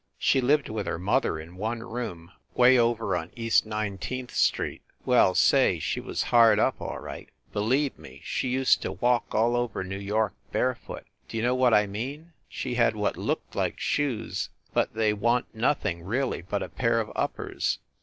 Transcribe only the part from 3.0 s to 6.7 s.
on East Nineteenth Street. Well, say, she was hard